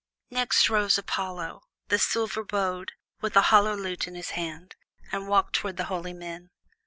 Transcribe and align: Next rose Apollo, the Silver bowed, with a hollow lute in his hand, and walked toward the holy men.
Next 0.31 0.67
rose 0.67 0.97
Apollo, 0.97 1.61
the 1.89 1.99
Silver 1.99 2.43
bowed, 2.43 2.93
with 3.21 3.35
a 3.35 3.41
hollow 3.53 3.75
lute 3.75 4.07
in 4.07 4.15
his 4.15 4.31
hand, 4.31 4.75
and 5.11 5.27
walked 5.27 5.53
toward 5.53 5.77
the 5.77 5.83
holy 5.93 6.13
men. 6.13 6.49